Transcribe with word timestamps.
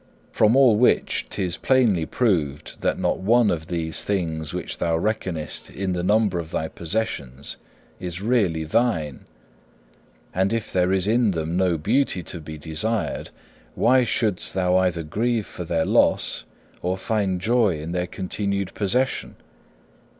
From 0.31 0.55
all 0.55 0.77
which 0.77 1.27
'tis 1.29 1.57
plainly 1.57 2.07
proved 2.07 2.81
that 2.81 2.97
not 2.97 3.19
one 3.19 3.51
of 3.51 3.67
these 3.67 4.03
things 4.03 4.51
which 4.51 4.79
thou 4.79 4.97
reckonest 4.97 5.69
in 5.69 5.93
the 5.93 6.01
number 6.01 6.39
of 6.39 6.49
thy 6.49 6.69
possessions 6.69 7.57
is 7.99 8.19
really 8.19 8.63
thine. 8.63 9.25
And 10.33 10.53
if 10.53 10.73
there 10.73 10.91
is 10.91 11.07
in 11.07 11.29
them 11.29 11.55
no 11.55 11.77
beauty 11.77 12.23
to 12.23 12.39
be 12.41 12.57
desired, 12.57 13.29
why 13.75 14.03
shouldst 14.03 14.55
thou 14.55 14.75
either 14.77 15.03
grieve 15.03 15.45
for 15.45 15.65
their 15.65 15.85
loss 15.85 16.45
or 16.81 16.97
find 16.97 17.39
joy 17.39 17.77
in 17.79 17.91
their 17.91 18.07
continued 18.07 18.73
possession? 18.73 19.35